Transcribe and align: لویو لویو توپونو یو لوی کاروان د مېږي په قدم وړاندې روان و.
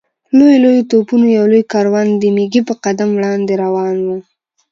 لویو 0.37 0.61
لویو 0.63 0.87
توپونو 0.91 1.25
یو 1.37 1.45
لوی 1.51 1.63
کاروان 1.73 2.07
د 2.15 2.23
مېږي 2.37 2.61
په 2.67 2.73
قدم 2.83 3.09
وړاندې 3.13 3.53
روان 3.63 3.97
و. 4.05 4.07